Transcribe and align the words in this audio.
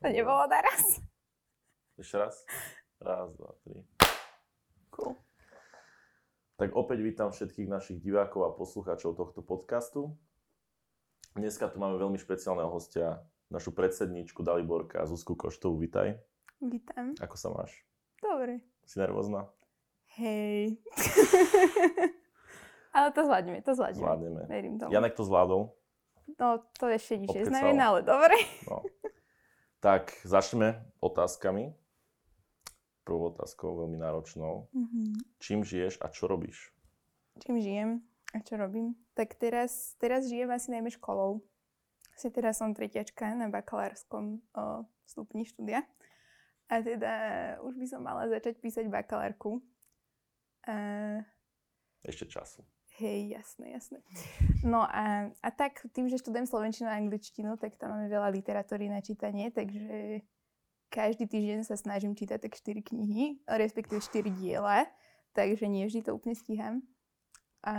To 0.00 0.08
nebolo 0.08 0.48
naraz. 0.48 0.96
Ešte 2.00 2.16
raz? 2.16 2.40
Raz, 3.04 3.36
dva, 3.36 3.52
tri. 3.60 3.84
Cool. 4.96 5.12
Tak 6.56 6.72
opäť 6.72 7.04
vítam 7.04 7.28
všetkých 7.28 7.68
našich 7.68 8.00
divákov 8.00 8.48
a 8.48 8.56
poslucháčov 8.56 9.12
tohto 9.12 9.44
podcastu. 9.44 10.16
Dneska 11.36 11.68
tu 11.68 11.76
máme 11.76 12.00
veľmi 12.00 12.16
špeciálneho 12.16 12.72
hostia, 12.72 13.20
našu 13.52 13.76
predsedničku 13.76 14.40
Daliborka 14.40 15.04
Zuzku 15.04 15.36
Koštovú. 15.36 15.84
Vítaj. 15.84 16.16
Vítam. 16.64 17.12
Ako 17.20 17.36
sa 17.36 17.52
máš? 17.52 17.76
Dobre. 18.24 18.64
Si 18.88 18.96
nervózna? 18.96 19.52
Hej. 20.16 20.80
ale 22.96 23.12
to 23.12 23.20
zvládneme, 23.28 23.60
to 23.60 23.76
zvládneme. 23.76 24.00
Zvládneme. 24.00 24.40
Verím 24.48 24.74
tomu. 24.80 24.96
Janek 24.96 25.12
to 25.12 25.28
zvládol. 25.28 25.76
No, 26.40 26.64
to 26.80 26.88
ešte 26.88 27.20
nič 27.20 27.36
neznamená, 27.36 27.92
ale 27.92 28.00
dobre. 28.00 28.36
No. 28.64 28.80
Tak 29.80 30.12
začneme 30.28 30.84
otázkami. 31.00 31.72
Prvou 33.00 33.32
otázkou, 33.32 33.80
veľmi 33.80 33.96
náročnou. 33.96 34.68
Čím 35.40 35.64
žiješ 35.64 36.04
a 36.04 36.12
čo 36.12 36.28
robíš? 36.28 36.68
Čím 37.40 37.56
žijem 37.64 37.90
a 38.36 38.44
čo 38.44 38.60
robím? 38.60 38.92
Tak 39.16 39.40
teraz, 39.40 39.96
teraz 39.96 40.28
žijem 40.28 40.52
asi 40.52 40.68
najmä 40.68 40.92
školou. 40.92 41.40
Asi 42.12 42.28
teraz 42.28 42.60
som 42.60 42.76
tretiačka 42.76 43.32
na 43.32 43.48
bakalárskom 43.48 44.44
o, 44.52 44.84
stupni 45.08 45.48
štúdia. 45.48 45.88
A 46.68 46.84
teda 46.84 47.12
už 47.64 47.80
by 47.80 47.86
som 47.88 48.04
mala 48.04 48.28
začať 48.28 48.60
písať 48.60 48.84
bakalárku. 48.92 49.64
A, 50.68 51.24
Ešte 52.04 52.28
času. 52.28 52.60
Hej, 53.00 53.32
jasné, 53.32 53.72
jasné. 53.72 53.98
No 54.60 54.84
a, 54.84 55.32
a 55.40 55.48
tak 55.50 55.80
tým, 55.96 56.12
že 56.12 56.20
študujem 56.20 56.44
slovenčinu 56.44 56.92
a 56.92 57.00
angličtinu, 57.00 57.56
tak 57.56 57.80
tam 57.80 57.96
máme 57.96 58.12
veľa 58.12 58.28
literatúry 58.28 58.92
na 58.92 59.00
čítanie, 59.00 59.48
takže 59.48 60.20
každý 60.92 61.24
týždeň 61.24 61.64
sa 61.64 61.80
snažím 61.80 62.12
čítať 62.12 62.36
tak 62.36 62.52
4 62.52 62.82
knihy, 62.84 63.40
respektíve 63.48 64.04
4 64.04 64.28
diela, 64.36 64.84
takže 65.32 65.64
nie 65.64 65.88
vždy 65.88 66.04
to 66.04 66.12
úplne 66.12 66.36
stíham. 66.36 66.84
A 67.64 67.72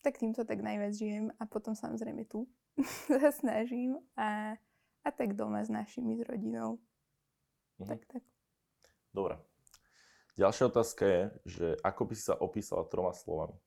tak 0.00 0.16
týmto 0.18 0.48
tak 0.48 0.64
najviac 0.64 0.96
žijem 0.96 1.30
a 1.36 1.44
potom 1.44 1.76
samozrejme 1.76 2.24
tu 2.24 2.48
sa 3.10 3.30
snažím 3.30 4.00
a, 4.16 4.56
a 5.04 5.08
tak 5.12 5.36
doma 5.36 5.60
s 5.60 5.70
našimi, 5.70 6.16
s 6.16 6.22
rodinou. 6.24 6.80
Mhm. 7.78 7.88
Tak, 7.88 8.00
tak. 8.08 8.22
Dobre. 9.12 9.36
Ďalšia 10.40 10.72
otázka 10.72 11.04
je, 11.04 11.22
že 11.44 11.66
ako 11.84 12.02
by 12.08 12.14
si 12.16 12.24
sa 12.24 12.34
opísala 12.40 12.88
troma 12.88 13.12
slovami? 13.12 13.60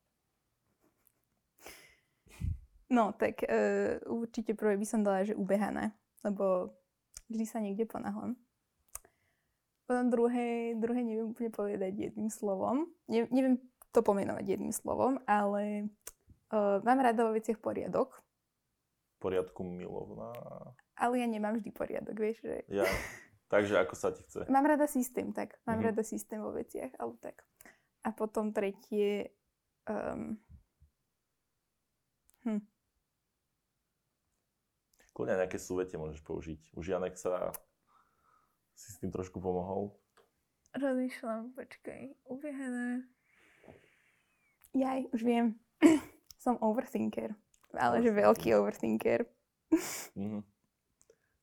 No, 2.86 3.12
tak 3.18 3.42
uh, 3.42 3.98
určite 4.06 4.54
prvé 4.54 4.78
by 4.78 4.86
som 4.86 5.02
dala, 5.02 5.26
že 5.26 5.34
ubehaná, 5.34 5.90
lebo 6.22 6.76
vždy 7.28 7.46
sa 7.46 7.58
niekde 7.58 7.90
ponáhľam. 7.90 8.38
Potom 9.86 10.10
druhé, 10.10 10.74
druhé 10.78 11.02
neviem 11.02 11.30
úplne 11.30 11.50
povedať 11.50 11.94
jedným 12.10 12.30
slovom. 12.30 12.90
Ne, 13.06 13.26
neviem 13.30 13.62
to 13.90 14.02
pomenovať 14.02 14.46
jedným 14.58 14.74
slovom, 14.74 15.22
ale 15.26 15.90
uh, 16.50 16.82
mám 16.82 17.00
rada 17.02 17.26
vo 17.26 17.34
veciach 17.34 17.58
poriadok, 17.58 18.22
poriadku 19.18 19.66
milovná. 19.66 20.34
ale 20.94 21.22
ja 21.22 21.26
nemám 21.26 21.58
vždy 21.58 21.70
poriadok, 21.74 22.14
vieš, 22.18 22.46
že 22.46 22.62
Ja. 22.70 22.86
Takže 23.54 23.78
ako 23.78 23.94
sa 23.94 24.10
ti 24.10 24.26
chce? 24.26 24.46
mám 24.50 24.66
rada 24.66 24.86
systém, 24.90 25.30
tak. 25.34 25.58
Mám 25.66 25.82
Mhm. 25.82 25.86
rada 25.90 26.04
systém 26.06 26.42
vo 26.42 26.50
veciach, 26.54 26.94
alebo 26.98 27.18
tak. 27.22 27.42
A 28.06 28.10
potom 28.14 28.54
tretie... 28.54 29.34
Um, 29.86 30.38
hm, 32.42 32.62
Kľudne 35.16 35.40
nejaké 35.40 35.56
súvete 35.56 35.96
môžeš 35.96 36.20
použiť. 36.28 36.76
Už 36.76 36.92
Janek 36.92 37.16
sa 37.16 37.56
si 38.76 38.92
s 38.92 39.00
tým 39.00 39.16
trošku 39.16 39.40
pomohol. 39.40 39.96
Rozmýšľam, 40.76 41.56
počkaj, 41.56 42.20
ubiehané. 42.28 43.08
Jaj, 44.76 45.08
už 45.16 45.22
viem. 45.24 45.56
Som 46.44 46.60
overthinker. 46.60 47.32
Ale 47.72 48.04
že 48.04 48.12
veľký 48.12 48.60
overthinker. 48.60 49.24
Mhm. 50.16 50.44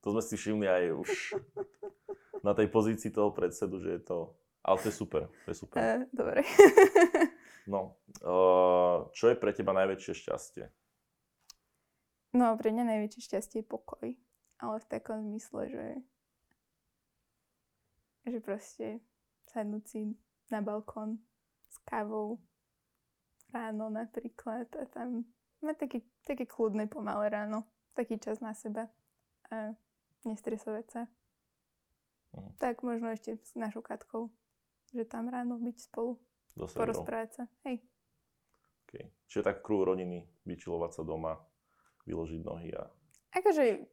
To 0.02 0.06
sme 0.18 0.22
si 0.24 0.34
všimli 0.34 0.66
aj 0.66 0.84
už 0.98 1.10
na 2.42 2.58
tej 2.58 2.66
pozícii 2.74 3.14
toho 3.14 3.30
predsedu, 3.30 3.78
že 3.78 3.98
je 3.98 4.02
to... 4.02 4.34
Ale 4.66 4.78
to 4.82 4.91
je 4.91 4.94
super, 4.94 5.30
to 5.47 5.48
je 5.54 5.56
super. 5.62 5.78
Uh, 5.78 6.02
dobre. 6.10 6.42
No, 7.66 7.94
uh, 8.26 9.06
čo 9.14 9.30
je 9.30 9.38
pre 9.38 9.54
teba 9.54 9.70
najväčšie 9.70 10.26
šťastie? 10.26 10.66
No, 12.32 12.56
pre 12.56 12.72
mňa 12.72 12.84
najväčšie 12.88 13.20
šťastie 13.28 13.59
je 13.62 13.70
pokoj. 13.70 14.09
Ale 14.62 14.76
v 14.78 14.87
takom 14.87 15.20
zmysle, 15.26 15.62
že 15.69 15.87
že 18.22 18.38
proste 18.38 18.87
sadnúť 19.50 19.84
si 19.87 20.00
na 20.54 20.62
balkón 20.62 21.19
s 21.66 21.76
kávou 21.82 22.38
ráno 23.50 23.91
napríklad 23.91 24.71
a 24.78 24.87
tam 24.87 25.26
mať 25.59 25.76
také, 25.87 25.98
také 26.22 26.44
kľudné 26.47 26.87
pomalé 26.87 27.28
ráno. 27.28 27.66
Taký 27.92 28.16
čas 28.16 28.41
na 28.41 28.56
seba 28.56 28.88
a 29.53 29.76
nestresovať 30.25 30.87
sa. 30.88 31.03
Mhm. 32.32 32.50
Tak 32.56 32.81
možno 32.81 33.12
ešte 33.12 33.37
s 33.37 33.53
našou 33.53 33.84
Katkou, 33.84 34.32
že 34.97 35.04
tam 35.04 35.28
ráno 35.28 35.60
byť 35.60 35.76
spolu, 35.92 36.16
Severov? 36.56 36.72
porozprávať 36.72 37.31
sa. 37.37 37.44
Hej. 37.69 37.84
Okay. 38.88 39.12
Čiže 39.28 39.44
tak 39.44 39.60
kruh 39.60 39.84
rodiny, 39.84 40.25
vyčilovať 40.48 41.00
sa 41.00 41.03
doma, 41.04 41.37
vyložiť 42.06 42.40
nohy 42.42 42.70
a... 42.74 42.88
Akože 43.32 43.86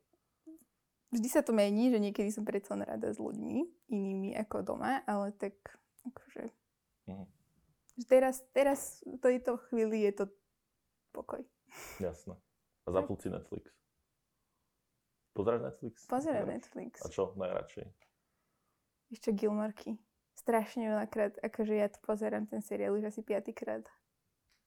vždy 1.13 1.27
sa 1.29 1.41
to 1.41 1.55
mení, 1.55 1.89
že 1.93 1.99
niekedy 2.01 2.29
som 2.29 2.43
predsa 2.43 2.75
len 2.75 2.85
rada 2.85 3.09
s 3.09 3.17
ľuďmi, 3.17 3.89
inými 3.89 4.35
ako 4.37 4.65
doma, 4.65 5.01
ale 5.05 5.33
tak 5.37 5.55
akože... 6.05 6.49
Mhm. 7.09 7.25
Teraz, 8.07 8.39
teraz 8.55 9.03
v 9.03 9.19
tejto 9.19 9.59
chvíli 9.67 10.07
je 10.07 10.23
to 10.23 10.25
pokoj. 11.11 11.43
Jasné. 11.99 12.39
A 12.87 12.95
zapnúť 12.95 13.19
si 13.19 13.27
Netflix. 13.27 13.75
Pozeraš 15.35 15.61
Netflix? 15.61 15.95
Pozerám? 16.07 16.47
Netflix. 16.47 16.93
A 17.03 17.07
čo 17.11 17.35
najradšej? 17.35 17.85
Ešte 19.11 19.29
Gilmorky. 19.35 19.99
Strašne 20.37 20.95
veľakrát, 20.95 21.35
akože 21.43 21.75
ja 21.75 21.91
to 21.91 21.99
pozerám 21.99 22.47
ten 22.47 22.63
seriál 22.63 22.95
už 22.95 23.11
asi 23.11 23.19
piatýkrát. 23.19 23.83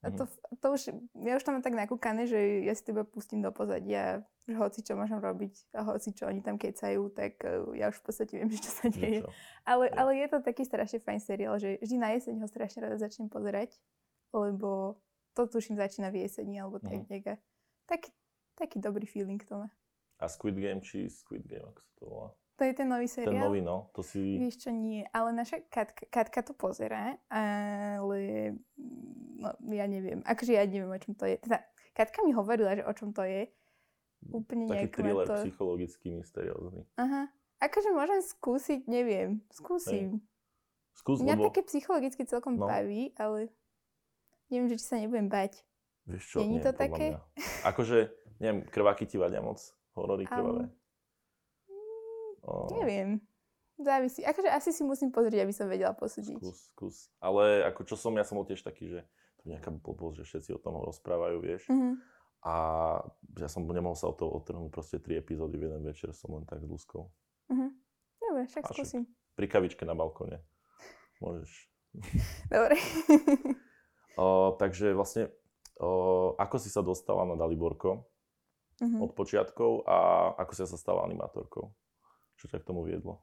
A 0.03 0.11
to, 0.11 0.25
to 0.59 0.67
už, 0.69 0.83
ja 1.23 1.39
už 1.39 1.45
tam 1.47 1.55
mám 1.55 1.63
tak 1.63 1.79
nakúkané, 1.79 2.27
že 2.27 2.67
ja 2.67 2.75
si 2.75 2.83
to 2.83 2.91
iba 2.91 3.07
pustím 3.07 3.39
do 3.39 3.55
pozadia, 3.55 4.27
že 4.43 4.55
hoci 4.55 4.83
čo 4.83 4.99
môžem 4.99 5.23
robiť 5.23 5.71
a 5.73 5.87
hoci 5.87 6.11
čo 6.11 6.27
oni 6.27 6.43
tam 6.43 6.59
kecajú, 6.59 7.07
tak 7.09 7.39
uh, 7.41 7.71
ja 7.73 7.87
už 7.87 8.03
v 8.03 8.05
podstate 8.05 8.33
viem, 8.35 8.51
že 8.55 8.67
čo 8.67 8.71
sa 8.73 8.87
deje. 8.89 9.23
Niečo. 9.23 9.31
Ale, 9.63 9.87
Jo. 9.87 9.95
ale 9.95 10.11
je 10.19 10.27
to 10.27 10.39
taký 10.43 10.63
strašne 10.63 10.99
fajn 10.99 11.21
seriál, 11.23 11.55
že 11.57 11.79
vždy 11.79 11.97
na 11.97 12.11
jeseň 12.13 12.35
ho 12.37 12.47
strašne 12.47 12.83
rada 12.83 12.99
začnem 12.99 13.31
pozerať, 13.31 13.79
lebo 14.31 14.99
to 15.33 15.47
tuším 15.47 15.79
začína 15.79 16.11
v 16.11 16.27
jeseni 16.27 16.59
alebo 16.59 16.83
tak 16.83 16.99
Mhm. 16.99 17.07
nejak. 17.07 17.27
a 17.27 17.35
Taký, 17.87 18.11
taký 18.55 18.77
dobrý 18.79 19.07
feeling 19.07 19.39
to 19.39 19.55
má. 19.57 19.69
A 20.19 20.27
Squid 20.27 20.55
Game 20.55 20.79
či 20.81 21.07
Squid 21.07 21.47
Game, 21.47 21.63
ako 21.65 21.81
sa 21.81 21.93
to 21.95 22.05
volá? 22.05 22.29
To 22.61 22.63
je 22.69 22.73
ten 22.77 22.89
nový 22.89 23.09
Ten 23.09 23.25
seriál? 23.25 23.49
nový, 23.49 23.61
no. 23.65 23.89
To 23.97 24.05
si... 24.05 24.39
Vieš 24.39 24.69
čo, 24.69 24.71
nie. 24.71 25.03
Ale 25.11 25.33
naša 25.33 25.65
Katka, 25.73 26.05
Katka 26.13 26.41
to 26.45 26.53
pozerá, 26.53 27.17
ale 27.33 28.19
no, 29.41 29.49
ja 29.73 29.89
neviem. 29.89 30.21
Akože 30.23 30.53
ja 30.55 30.63
neviem, 30.69 30.93
o 30.93 31.01
čom 31.01 31.17
to 31.17 31.25
je. 31.27 31.41
Teda, 31.41 31.65
Katka 31.97 32.21
mi 32.23 32.37
hovorila, 32.37 32.77
že 32.77 32.85
o 32.85 32.93
čom 32.93 33.11
to 33.11 33.25
je. 33.25 33.49
Úplne 34.31 34.71
Taký 34.71 34.89
thriller, 34.95 35.27
to... 35.27 35.35
psychologický, 35.43 36.15
mysteriózny. 36.15 36.87
Aha. 36.95 37.27
Akože 37.59 37.91
môžem 37.91 38.21
skúsiť, 38.23 38.87
neviem. 38.87 39.43
Skúsim. 39.51 40.23
Skús, 40.93 41.25
Mňa 41.25 41.35
lebo... 41.41 41.49
také 41.51 41.65
psychologicky 41.67 42.23
celkom 42.29 42.61
No. 42.61 42.69
baví, 42.69 43.17
ale 43.17 43.49
neviem, 44.53 44.69
že 44.71 44.77
či 44.79 44.85
sa 44.87 44.97
nebudem 45.01 45.27
bať. 45.27 45.65
Vieš 46.05 46.25
čo, 46.27 46.37
Není 46.43 46.59
nie, 46.59 46.65
to 46.67 46.73
také? 46.77 47.07
Mňa. 47.17 47.19
Akože, 47.65 47.99
neviem, 48.43 48.61
krváky 48.69 49.09
ti 49.09 49.17
vadia 49.17 49.41
moc. 49.41 49.59
Horory 49.95 50.27
krvavé. 50.27 50.69
Mm, 50.69 50.75
O, 52.43 52.69
Neviem. 52.75 53.21
Závisí. 53.77 54.21
Akože 54.21 54.47
asi 54.47 54.71
si 54.71 54.83
musím 54.83 55.09
pozrieť, 55.09 55.43
aby 55.43 55.51
som 55.51 55.67
vedela 55.67 55.91
posúdiť. 55.91 56.39
Skús, 56.39 56.59
skús. 56.71 56.97
Ale 57.19 57.65
ako 57.65 57.83
čo 57.83 57.95
som, 57.95 58.13
ja 58.13 58.23
som 58.23 58.37
bol 58.37 58.45
tiež 58.45 58.61
taký, 58.61 58.87
že 58.89 59.01
to 59.39 59.49
nejaká 59.49 59.71
blbosť, 59.71 60.17
že 60.19 60.29
všetci 60.29 60.51
o 60.53 60.61
tom 60.61 60.79
rozprávajú, 60.79 61.37
vieš. 61.39 61.67
Mhm. 61.67 61.99
A 62.43 62.55
ja 63.37 63.47
som 63.47 63.63
nemohol 63.65 63.95
sa 63.95 64.07
od 64.07 64.19
toho 64.19 64.31
odtrhnúť, 64.33 64.69
proste 64.69 64.99
tri 64.99 65.15
epizódy 65.15 65.55
v 65.57 65.67
jeden 65.69 65.83
večer 65.85 66.11
som 66.11 66.31
len 66.33 66.43
tak 66.43 66.59
zluskol. 66.61 67.11
Mhm. 67.49 67.71
Dobre, 68.21 68.43
však 68.45 68.63
A 68.63 68.67
však- 68.67 68.77
skúsim. 68.83 69.03
Pri 69.33 69.47
kavičke 69.47 69.83
na 69.83 69.95
balkóne. 69.95 70.43
Môžeš. 71.19 71.51
Dobre. 72.51 72.77
O, 74.13 74.53
takže 74.53 74.93
vlastne, 74.93 75.33
o, 75.79 75.89
ako 76.37 76.57
si 76.57 76.69
sa 76.69 76.81
dostala 76.81 77.25
na 77.25 77.33
Daliborko 77.33 78.05
Mhm. 78.77 78.99
od 79.01 79.11
počiatkov 79.13 79.87
a 79.87 79.97
ako 80.37 80.53
si 80.53 80.67
sa 80.67 80.77
stala 80.77 81.01
animátorkou? 81.03 81.71
Čo 82.43 82.51
ťa 82.51 82.59
k 82.59 82.67
tomu 82.67 82.83
viedlo? 82.83 83.23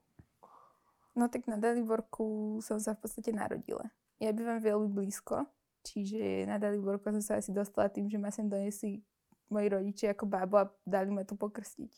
No 1.12 1.28
tak 1.28 1.44
na 1.44 1.60
Daliborku 1.60 2.56
som 2.64 2.80
sa 2.80 2.96
v 2.96 3.04
podstate 3.04 3.36
narodila. 3.36 3.84
Ja 4.16 4.32
bývam 4.32 4.56
veľmi 4.56 4.88
blízko, 4.96 5.44
čiže 5.84 6.48
na 6.48 6.56
Daliborku 6.56 7.12
som 7.12 7.20
sa 7.20 7.36
asi 7.36 7.52
dostala 7.52 7.92
tým, 7.92 8.08
že 8.08 8.16
ma 8.16 8.32
sem 8.32 8.48
donesli 8.48 9.04
moji 9.52 9.68
rodičia 9.68 10.16
ako 10.16 10.24
bábo 10.24 10.56
a 10.56 10.72
dali 10.88 11.12
ma 11.12 11.28
tu 11.28 11.36
pokrstiť. 11.36 11.92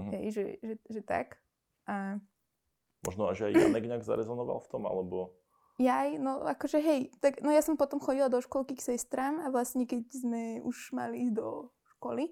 Mhm. 0.00 0.10
Hej, 0.16 0.24
že, 0.32 0.42
že, 0.64 0.74
že 0.88 1.00
tak. 1.04 1.36
A 1.84 2.16
Možno 3.02 3.28
až 3.28 3.50
aj 3.50 3.58
Janek 3.58 3.84
nejak 3.90 4.06
zarezonoval 4.06 4.62
v 4.62 4.70
tom, 4.70 4.86
alebo... 4.86 5.34
Jaj, 5.76 6.22
no 6.22 6.46
akože 6.46 6.78
hej, 6.78 7.10
tak 7.18 7.42
no 7.42 7.50
ja 7.50 7.58
som 7.64 7.74
potom 7.74 7.98
chodila 7.98 8.30
do 8.30 8.38
školky 8.38 8.78
k 8.78 8.94
sestram 8.94 9.42
a 9.42 9.50
vlastne 9.50 9.82
keď 9.82 10.06
sme 10.14 10.42
už 10.62 10.94
mali 10.94 11.26
ísť 11.26 11.34
do 11.34 11.72
školy, 11.98 12.30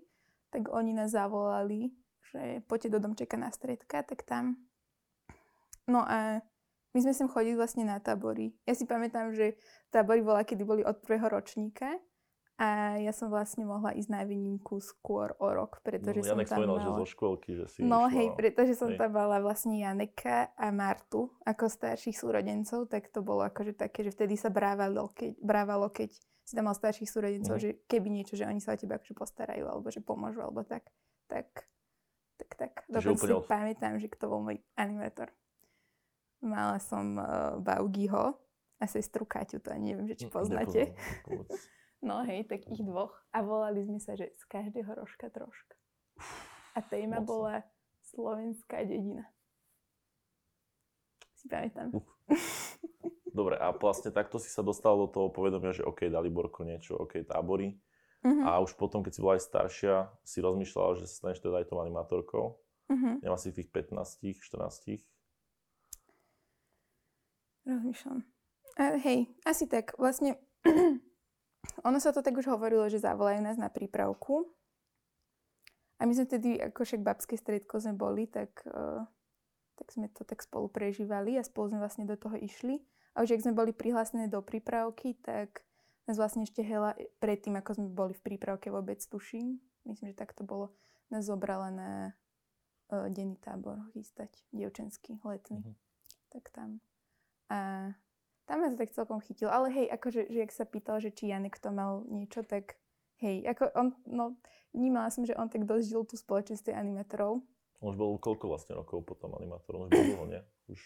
tak 0.54 0.70
oni 0.70 0.94
nás 0.94 1.10
zavolali, 1.10 1.90
že 2.30 2.42
poďte 2.64 2.88
do 2.90 2.98
domčeka 3.00 3.34
na 3.34 3.50
stredka, 3.50 4.02
tak 4.02 4.22
tam. 4.22 4.56
No 5.86 6.02
a 6.02 6.38
my 6.90 6.98
sme 6.98 7.10
sem 7.10 7.26
chodili 7.26 7.54
vlastne 7.54 7.82
na 7.82 7.98
tábory. 7.98 8.54
Ja 8.64 8.74
si 8.74 8.82
pamätám, 8.82 9.30
že 9.30 9.54
tábory 9.88 10.22
bola, 10.22 10.42
kedy 10.42 10.62
boli 10.62 10.82
od 10.82 10.98
prvého 10.98 11.26
ročníka 11.26 11.98
a 12.58 12.98
ja 12.98 13.10
som 13.10 13.32
vlastne 13.32 13.64
mohla 13.64 13.94
ísť 13.94 14.10
na 14.10 14.22
výnimku 14.22 14.78
skôr 14.78 15.32
o 15.38 15.48
rok, 15.48 15.80
pretože 15.80 16.20
no, 16.20 16.34
som 16.34 16.38
tam 16.44 16.66
mala... 16.68 16.82
že 16.82 16.90
zo 16.92 17.06
škôlky, 17.08 17.50
že 17.56 17.64
si 17.70 17.78
No 17.80 18.04
išla. 18.04 18.14
hej, 18.14 18.26
pretože 18.36 18.74
som 18.76 18.90
hej. 18.92 18.98
tam 19.00 19.10
mala 19.16 19.40
vlastne 19.40 19.80
Janeka 19.80 20.52
a 20.54 20.68
Martu 20.68 21.32
ako 21.42 21.64
starších 21.66 22.14
súrodencov, 22.14 22.84
tak 22.86 23.08
to 23.08 23.24
bolo 23.24 23.42
akože 23.42 23.74
také, 23.74 24.04
že 24.04 24.12
vtedy 24.12 24.36
sa 24.36 24.52
brávalo, 24.52 25.08
keď, 25.14 25.40
brávalo, 25.40 25.88
keď 25.88 26.12
si 26.44 26.52
tam 26.52 26.68
mal 26.68 26.76
starších 26.76 27.08
súrodencov, 27.08 27.56
Mhm. 27.56 27.62
že 27.62 27.70
keby 27.86 28.08
niečo, 28.10 28.34
že 28.34 28.44
oni 28.44 28.58
sa 28.60 28.74
o 28.74 28.78
teba 28.78 28.98
akože 28.98 29.14
postarajú, 29.14 29.64
alebo 29.64 29.86
že 29.88 30.02
pomôžu, 30.02 30.42
alebo 30.42 30.60
tak, 30.60 30.84
tak, 31.30 31.46
tak, 32.40 32.50
tak. 32.56 32.72
Dokonca 32.88 33.20
si 33.20 33.32
od- 33.32 33.44
pamätám, 33.44 34.00
že 34.00 34.08
kto 34.08 34.24
bol 34.26 34.40
môj 34.40 34.56
animátor. 34.74 35.28
Mala 36.40 36.80
som 36.80 37.20
uh, 37.20 37.60
Baugiho 37.60 38.32
a 38.80 38.84
sestru 38.88 39.28
Kaťu, 39.28 39.60
to 39.60 39.68
ani 39.68 39.92
neviem, 39.92 40.08
že 40.08 40.24
či 40.24 40.26
Mm, 40.26 40.32
poznáte. 40.32 40.80
No 42.00 42.24
hej, 42.24 42.48
tak 42.48 42.64
ich 42.64 42.80
dvoch. 42.80 43.12
A 43.28 43.44
volali 43.44 43.84
sme 43.84 44.00
sa, 44.00 44.16
že 44.16 44.32
z 44.32 44.42
každého 44.48 44.88
rožka 44.96 45.28
troška. 45.28 45.76
A 46.72 46.80
téma 46.80 47.20
mocno. 47.20 47.28
bola 47.28 47.54
slovenská 48.08 48.88
dedina. 48.88 49.28
Si 51.36 51.44
pamätám. 51.44 51.92
Uh. 51.92 52.00
Dobre, 53.30 53.60
a 53.60 53.68
vlastne 53.70 54.08
takto 54.10 54.40
si 54.40 54.48
sa 54.48 54.64
dostal 54.64 54.96
do 54.96 55.12
toho 55.12 55.28
povedomia, 55.28 55.76
že 55.76 55.84
OK, 55.84 56.08
Daliborko 56.08 56.64
niečo, 56.64 56.96
OK, 56.96 57.20
tábory. 57.20 57.76
Mhm. 58.20 58.44
A 58.44 58.60
už 58.60 58.76
potom, 58.76 59.00
keď 59.00 59.12
si 59.16 59.20
bola 59.24 59.40
aj 59.40 59.48
staršia, 59.48 59.94
si 60.24 60.44
rozmýšľala, 60.44 61.00
že 61.00 61.08
sa 61.08 61.24
staneš 61.24 61.40
teda 61.40 61.64
aj 61.64 61.72
tou 61.72 61.80
animátorkou. 61.80 62.60
Mhm. 62.92 63.24
Nemá 63.24 63.36
si 63.40 63.54
tých 63.54 63.72
15, 63.72 64.36
14. 64.36 65.06
Rozmýšľam. 67.64 68.24
A 68.80 68.96
hej, 69.00 69.28
asi 69.44 69.64
tak. 69.68 69.96
Vlastne 69.96 70.36
ono 71.88 71.98
sa 72.00 72.12
to 72.12 72.20
tak 72.20 72.36
už 72.36 72.48
hovorilo, 72.48 72.88
že 72.88 73.00
zavolajú 73.00 73.40
nás 73.40 73.56
na 73.60 73.68
prípravku. 73.72 74.48
A 76.00 76.08
my 76.08 76.16
sme 76.16 76.24
tedy, 76.24 76.56
ako 76.56 76.80
však 76.80 77.04
babské 77.04 77.36
stredko 77.36 77.76
sme 77.76 77.92
boli, 77.92 78.24
tak, 78.24 78.64
uh, 78.64 79.04
tak 79.76 79.86
sme 79.92 80.08
to 80.08 80.24
tak 80.24 80.40
spolu 80.40 80.72
prežívali 80.72 81.36
a 81.36 81.44
spolu 81.44 81.76
sme 81.76 81.80
vlastne 81.84 82.08
do 82.08 82.16
toho 82.16 82.40
išli. 82.40 82.80
A 83.12 83.20
už 83.20 83.36
ak 83.36 83.44
sme 83.44 83.52
boli 83.52 83.76
prihlásené 83.76 84.32
do 84.32 84.40
prípravky, 84.40 85.20
tak 85.20 85.60
nás 86.10 86.18
vlastne 86.18 86.42
ešte 86.42 86.66
Hela 86.66 86.98
predtým, 87.22 87.54
ako 87.54 87.78
sme 87.78 87.86
boli 87.86 88.18
v 88.18 88.34
prípravke 88.34 88.66
vôbec 88.66 88.98
tuším, 88.98 89.62
myslím, 89.86 90.10
že 90.10 90.18
tak 90.18 90.34
to 90.34 90.42
bolo, 90.42 90.74
nás 91.06 91.30
zobrala 91.30 91.70
na 91.70 91.90
uh, 92.90 93.06
denný 93.06 93.38
tábor 93.38 93.78
chystať, 93.94 94.42
dievčenský, 94.50 95.22
letný. 95.22 95.62
Mhm. 95.62 95.72
Tak 96.34 96.50
tam. 96.50 96.82
A 97.50 97.90
tam 98.50 98.66
ma 98.66 98.74
to 98.74 98.82
tak 98.82 98.90
celkom 98.90 99.22
chytilo. 99.22 99.54
Ale 99.54 99.70
hej, 99.70 99.86
akože, 99.90 100.26
že 100.26 100.38
jak 100.42 100.50
sa 100.50 100.66
pýtal, 100.66 100.98
že 100.98 101.14
či 101.14 101.30
Janek 101.30 101.58
to 101.62 101.70
mal 101.70 102.02
niečo, 102.10 102.42
tak 102.42 102.78
hej, 103.22 103.46
ako 103.46 103.70
on, 103.78 103.88
no, 104.10 104.34
vnímala 104.74 105.10
som, 105.14 105.22
že 105.22 105.38
on 105.38 105.46
tak 105.46 105.66
dosť 105.66 105.86
žil 105.86 106.02
tú 106.02 106.18
spoločnosť 106.18 106.74
animátorov. 106.74 107.46
On 107.78 107.94
už 107.94 107.98
bol 107.98 108.18
koľko 108.18 108.50
vlastne 108.50 108.74
rokov 108.74 109.06
potom 109.06 109.34
animátor? 109.38 109.78
On 109.78 109.86
už 109.86 109.94
bol 109.94 110.04
dlho, 110.04 110.26
nie? 110.26 110.42
Už... 110.66 110.78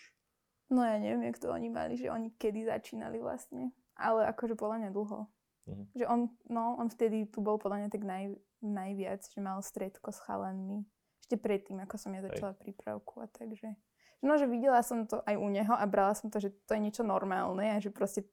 No 0.72 0.80
ja 0.84 0.96
neviem, 0.96 1.28
jak 1.28 1.40
to 1.40 1.52
oni 1.52 1.68
mali, 1.68 1.96
že 1.96 2.08
oni 2.08 2.32
kedy 2.36 2.68
začínali 2.68 3.20
vlastne. 3.20 3.72
Ale 3.94 4.26
akože 4.30 4.58
podľa 4.58 4.76
mňa 4.84 4.90
dlho. 4.90 5.20
Mhm. 5.64 5.84
Že 5.96 6.04
on, 6.10 6.20
no, 6.50 6.76
on 6.76 6.88
vtedy 6.92 7.24
tu 7.30 7.40
bol 7.40 7.56
podľa 7.56 7.84
mňa 7.84 7.88
tak 7.88 8.02
naj, 8.04 8.36
najviac, 8.60 9.24
že 9.24 9.38
mal 9.40 9.60
stredko 9.64 10.12
s 10.12 10.20
chalanmi. 10.24 10.84
Ešte 11.24 11.40
predtým, 11.40 11.80
ako 11.80 11.96
som 11.96 12.12
ja 12.12 12.20
začala 12.20 12.52
prípravku 12.52 13.24
a 13.24 13.26
takže. 13.32 13.72
No, 14.20 14.36
že 14.36 14.44
videla 14.44 14.80
som 14.84 15.08
to 15.08 15.24
aj 15.24 15.36
u 15.36 15.48
neho 15.48 15.72
a 15.72 15.84
brala 15.88 16.12
som 16.12 16.28
to, 16.28 16.40
že 16.40 16.52
to 16.68 16.76
je 16.76 16.84
niečo 16.84 17.04
normálne 17.04 17.76
a 17.76 17.80
že 17.80 17.88
proste 17.92 18.28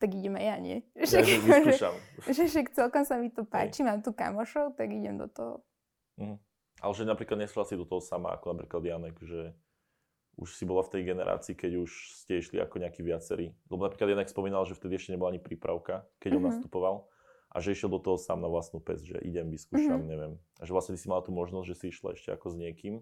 tak 0.00 0.12
ideme 0.12 0.42
ja, 0.42 0.60
nie? 0.60 0.84
Ja, 0.92 1.04
že 1.08 1.24
vyskúšam. 1.44 1.94
že 2.28 2.44
však 2.44 2.76
celkom 2.76 3.08
sa 3.08 3.16
mi 3.16 3.32
to 3.32 3.48
páči, 3.48 3.80
mám 3.80 4.04
tu 4.04 4.12
kamošov, 4.12 4.76
tak 4.76 4.92
idem 4.92 5.16
do 5.16 5.28
toho. 5.32 5.64
Mhm. 6.20 6.36
Ale 6.82 6.92
že 6.92 7.08
napríklad 7.08 7.40
nešla 7.40 7.64
si 7.64 7.80
do 7.80 7.88
toho 7.88 8.04
sama, 8.04 8.36
ako 8.36 8.52
napríklad 8.52 8.84
Janek, 8.84 9.16
že 9.24 9.56
už 10.36 10.54
si 10.54 10.64
bola 10.64 10.82
v 10.82 10.92
tej 10.98 11.02
generácii, 11.06 11.54
keď 11.54 11.72
už 11.78 11.90
ste 12.16 12.38
išli 12.38 12.58
ako 12.58 12.78
nejakí 12.78 13.00
viacerí. 13.00 13.54
Lebo 13.70 13.86
napríklad 13.86 14.10
Janek 14.10 14.28
spomínal, 14.28 14.66
že 14.66 14.74
vtedy 14.74 14.98
ešte 14.98 15.14
nebola 15.14 15.30
ani 15.30 15.38
prípravka, 15.38 16.02
keď 16.18 16.30
on 16.36 16.42
Mhm. 16.42 16.48
nastupoval. 16.50 16.96
A 17.48 17.62
že 17.62 17.70
išiel 17.70 17.86
do 17.88 18.02
toho 18.02 18.18
sám 18.18 18.42
na 18.42 18.50
vlastnú 18.50 18.82
pec, 18.82 18.98
že 18.98 19.14
idem, 19.22 19.46
vyskúšam, 19.46 20.02
Mhm. 20.02 20.08
neviem. 20.10 20.32
A 20.58 20.66
že 20.66 20.74
vlastne 20.74 20.98
ty 20.98 21.00
si 21.00 21.06
mala 21.06 21.22
tú 21.22 21.30
možnosť, 21.30 21.66
že 21.70 21.78
si 21.78 21.86
išla 21.88 22.18
ešte 22.18 22.34
ako 22.34 22.50
s 22.50 22.56
niekým. 22.58 22.94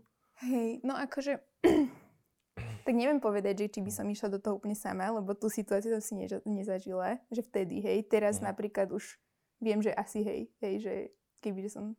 Hej, 0.45 0.85
no 0.85 0.93
akože, 0.93 1.41
tak 2.85 2.93
neviem 2.93 3.17
povedať, 3.17 3.65
že 3.65 3.73
či 3.73 3.81
by 3.81 3.89
som 3.89 4.05
išla 4.05 4.29
do 4.29 4.41
toho 4.45 4.61
úplne 4.61 4.77
sama, 4.77 5.09
lebo 5.09 5.33
tú 5.33 5.49
situáciu 5.49 5.97
som 5.97 6.05
si 6.05 6.15
neža- 6.21 6.45
nezažila, 6.45 7.17
že 7.33 7.41
vtedy, 7.41 7.81
hej, 7.81 8.05
teraz 8.05 8.39
Mhm. 8.39 8.45
napríklad 8.45 8.93
už 8.93 9.17
viem, 9.57 9.81
že 9.81 9.89
asi 9.97 10.21
hej, 10.21 10.41
hej, 10.61 10.75
že 10.85 10.93
keby 11.41 11.65
že 11.65 11.71
som, 11.73 11.97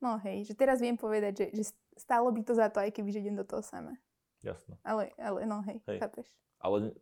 no 0.00 0.18
hej, 0.18 0.42
že 0.42 0.56
teraz 0.56 0.80
viem 0.80 0.96
povedať, 0.96 1.32
že, 1.36 1.46
že 1.54 1.64
stálo 2.00 2.32
by 2.32 2.40
to 2.40 2.56
za 2.56 2.72
to, 2.72 2.80
aj 2.80 2.90
keby 2.90 3.12
že 3.12 3.20
idem 3.20 3.36
do 3.36 3.44
toho 3.44 3.60
sama. 3.60 3.92
Jasné. 4.40 4.80
Ale, 4.80 5.12
ale 5.20 5.44
no 5.44 5.60
hej, 5.68 5.84
Hej. 5.84 6.00
chápeš. 6.00 6.26
Ale 6.58 6.96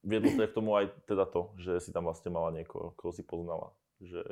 viedlo 0.00 0.30
to 0.30 0.46
k 0.46 0.54
tomu 0.54 0.78
aj 0.78 0.94
teda 1.04 1.26
to, 1.26 1.50
že 1.58 1.82
si 1.82 1.90
tam 1.90 2.06
vlastne 2.06 2.30
mala 2.30 2.54
niekoho, 2.54 2.94
koho 2.94 3.10
si 3.10 3.26
poznala. 3.26 3.74
Že 3.98 4.22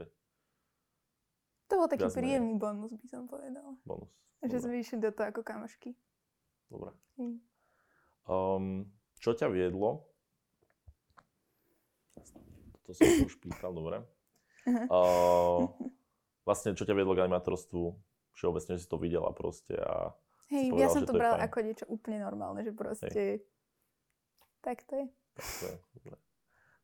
To 1.66 1.74
bol 1.74 1.88
taký 1.90 2.06
menej. 2.06 2.14
príjemný 2.14 2.54
bonus, 2.54 2.94
by 2.94 3.06
som 3.10 3.26
povedala. 3.26 3.74
bonus. 3.82 4.10
Že 4.42 4.46
Dobre. 4.48 4.62
sme 4.62 4.74
išli 4.78 4.96
do 4.98 5.10
toho 5.10 5.26
ako 5.26 5.40
kamošky. 5.42 5.90
Dobre. 6.70 6.94
Hej. 7.18 7.42
Um, 8.30 8.86
čo 9.18 9.34
ťa 9.34 9.50
viedlo? 9.50 10.06
To 12.82 12.90
som 12.92 13.06
už 13.26 13.38
pýtal, 13.38 13.70
dobre. 13.72 14.02
Uh, 14.66 15.66
vlastne, 16.42 16.74
čo 16.74 16.82
ťa 16.82 16.94
viedlo 16.94 17.14
k 17.14 17.22
animátorstvu? 17.26 17.94
Všeobecne 18.32 18.80
si 18.80 18.86
to 18.88 18.96
videla 18.96 19.30
proste 19.32 19.76
a 19.76 20.12
Hej, 20.52 20.72
povedala, 20.72 20.82
ja 20.84 20.88
som 20.88 21.02
to 21.04 21.12
brala 21.12 21.36
fajn. 21.40 21.46
ako 21.48 21.58
niečo 21.64 21.86
úplne 21.88 22.18
normálne, 22.20 22.60
že 22.64 22.72
proste... 22.72 23.44
Tak 24.62 24.86
to 24.86 24.94
je. 24.94 25.06
tak 25.34 25.46
to 25.48 25.64
je. 25.66 25.76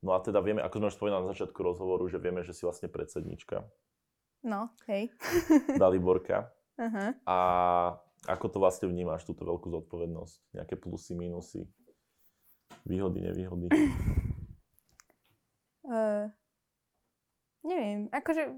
No 0.02 0.14
a 0.14 0.23
teda 0.23 0.38
vieme, 0.43 0.62
ako 0.62 0.78
sme 0.78 0.88
už 0.90 0.97
spomínali 0.99 1.23
na 1.26 1.31
začiatku 1.35 1.59
rozhovoru, 1.59 2.07
že 2.07 2.23
vieme, 2.23 2.47
že 2.47 2.55
si 2.55 2.62
vlastne 2.62 2.87
predsednička 2.87 3.67
No, 4.47 4.71
hej. 4.87 5.11
Daliborka. 5.83 6.47
Aha. 6.78 7.19
A 7.26 7.37
ako 8.31 8.47
to 8.55 8.59
vlastne 8.62 8.87
vnímaš, 8.87 9.26
túto 9.26 9.43
veľkú 9.43 9.67
zodpovednosť? 9.67 10.55
Nejaké 10.55 10.75
plusy, 10.78 11.19
minusy? 11.19 11.67
Výhody, 12.87 13.19
nevýhody? 13.26 13.67
Uh, 15.83 16.31
neviem, 17.69 18.07
akože... 18.14 18.55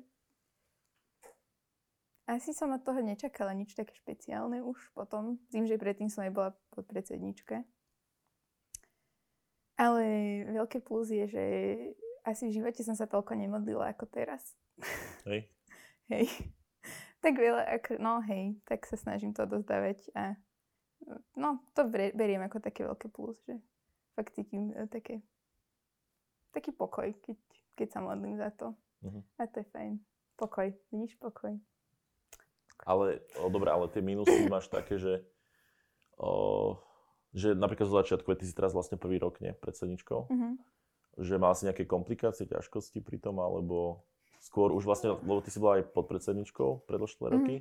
Asi 2.30 2.54
som 2.54 2.70
od 2.70 2.86
toho 2.86 3.02
nečakala 3.02 3.50
nič 3.50 3.74
také 3.74 3.90
špeciálne 3.98 4.62
už 4.62 4.94
potom. 4.94 5.42
Tým, 5.50 5.66
že 5.66 5.74
predtým 5.74 6.06
som 6.06 6.22
aj 6.22 6.30
bola 6.30 6.50
podpredsednička. 6.70 7.66
Ale 9.74 10.04
veľké 10.54 10.78
plus 10.78 11.10
je, 11.10 11.26
že 11.26 11.44
asi 12.22 12.46
v 12.46 12.62
živote 12.62 12.86
som 12.86 12.94
sa 12.94 13.10
toľko 13.10 13.34
nemodlila 13.34 13.90
ako 13.90 14.06
teraz. 14.06 14.54
Hej? 15.26 15.50
Hej. 16.12 16.30
Tak 17.20 17.34
veľa, 17.36 17.66
ako, 17.76 18.00
no 18.00 18.24
hej, 18.24 18.56
tak 18.64 18.88
sa 18.88 18.96
snažím 18.96 19.36
to 19.36 19.44
dozdávať 19.44 20.08
a 20.16 20.40
no, 21.36 21.60
to 21.76 21.84
beriem 21.92 22.40
ako 22.40 22.64
také 22.64 22.88
veľké 22.88 23.12
plus, 23.12 23.36
že 23.44 23.60
fakt 24.16 24.32
cítim 24.32 24.72
e, 24.72 24.88
také, 24.88 25.20
taký 26.56 26.72
pokoj, 26.72 27.12
keď, 27.20 27.36
keď 27.76 27.88
sa 27.92 28.00
modlím 28.00 28.40
za 28.40 28.48
to. 28.56 28.72
Mhm. 29.04 29.20
A 29.36 29.44
to 29.52 29.60
je 29.60 29.66
fajn. 29.68 29.92
Pokoj, 30.40 30.72
vidíš, 30.88 31.20
pokoj. 31.20 31.60
Ale, 32.82 33.20
o, 33.36 33.48
dobré, 33.48 33.68
ale 33.70 33.88
tie 33.88 34.00
minusy 34.00 34.48
máš 34.48 34.68
také, 34.68 34.96
že, 34.96 35.20
o, 36.16 36.76
že 37.32 37.52
napríklad 37.54 37.86
zo 37.86 37.96
začiatku, 38.00 38.26
ty 38.34 38.48
si 38.48 38.56
teraz 38.56 38.72
vlastne 38.72 38.96
prvý 38.96 39.20
rok, 39.20 39.38
nie, 39.40 39.52
predsedničkou, 39.52 40.32
Mhm. 40.32 40.48
že 41.20 41.34
mal 41.36 41.52
si 41.52 41.68
nejaké 41.68 41.84
komplikácie, 41.84 42.48
ťažkosti 42.48 43.04
pri 43.04 43.20
tom, 43.20 43.38
alebo 43.38 44.04
skôr 44.40 44.72
už 44.72 44.88
vlastne, 44.88 45.12
lebo 45.20 45.44
ty 45.44 45.52
si 45.52 45.60
bola 45.60 45.78
aj 45.80 45.92
podpredsedničkou 45.92 46.88
predložilé 46.88 47.28
Mhm. 47.28 47.34
roky 47.36 47.56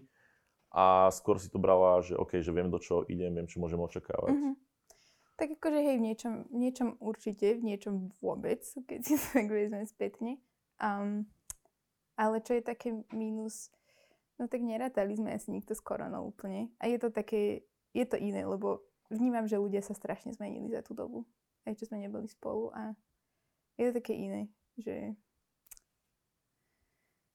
a 0.71 1.09
skôr 1.11 1.35
si 1.41 1.51
to 1.51 1.59
brala, 1.59 1.99
že 1.99 2.15
OK, 2.15 2.39
že 2.39 2.55
viem 2.55 2.71
do 2.71 2.79
čoho 2.79 3.03
idem, 3.09 3.35
viem, 3.35 3.47
čo 3.49 3.59
môžem 3.59 3.79
očakávať. 3.79 4.31
Mhm. 4.31 4.51
Tak 5.35 5.55
akože 5.55 5.79
hej, 5.79 5.95
v 5.95 6.03
niečom, 6.03 6.33
v 6.51 6.57
niečom 6.59 6.89
určite, 6.99 7.55
v 7.55 7.63
niečom 7.63 8.11
vôbec, 8.19 8.59
keď 8.87 8.99
si 9.03 9.15
to 9.15 9.23
tak 9.39 9.47
vezme 9.47 9.83
spätne. 9.87 10.39
Um, 10.79 11.27
ale 12.19 12.43
čo 12.43 12.59
je 12.59 12.63
také 12.63 12.91
mínus, 13.15 13.71
no 14.39 14.47
tak 14.47 14.63
nerátali 14.63 15.13
sme 15.19 15.35
asi 15.35 15.51
nikto 15.51 15.75
s 15.75 15.83
koronou 15.83 16.31
úplne. 16.31 16.71
A 16.79 16.87
je 16.87 16.97
to 16.97 17.11
také, 17.11 17.67
je 17.91 18.05
to 18.07 18.15
iné, 18.15 18.47
lebo 18.47 18.81
vnímam, 19.11 19.45
že 19.45 19.59
ľudia 19.59 19.83
sa 19.83 19.91
strašne 19.91 20.31
zmenili 20.31 20.71
za 20.71 20.79
tú 20.79 20.95
dobu. 20.95 21.27
Aj 21.67 21.75
čo 21.75 21.85
sme 21.85 21.99
neboli 21.99 22.25
spolu 22.31 22.71
a 22.71 22.95
je 23.75 23.91
to 23.91 23.99
také 23.99 24.15
iné, 24.15 24.47
že 24.79 25.13